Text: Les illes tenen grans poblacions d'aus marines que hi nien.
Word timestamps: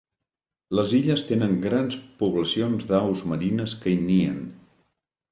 Les 0.77 0.93
illes 0.99 1.25
tenen 1.31 1.51
grans 1.65 1.97
poblacions 2.21 2.87
d'aus 2.93 3.21
marines 3.33 3.75
que 3.83 3.93
hi 3.93 3.99
nien. 4.07 4.41